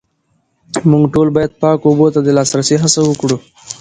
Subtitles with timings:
[0.91, 3.37] موږ ټول باید پاکو اوبو ته د لاسرسي هڅه وکړو